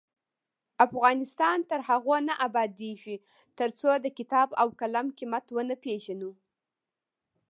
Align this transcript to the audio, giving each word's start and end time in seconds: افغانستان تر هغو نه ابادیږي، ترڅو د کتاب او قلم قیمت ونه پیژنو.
افغانستان 0.85 1.57
تر 1.69 1.79
هغو 1.89 2.17
نه 2.27 2.33
ابادیږي، 2.47 3.15
ترڅو 3.59 3.89
د 4.03 4.07
کتاب 4.17 4.49
او 4.61 4.67
قلم 4.79 5.07
قیمت 5.17 5.45
ونه 5.51 5.75
پیژنو. 5.83 6.31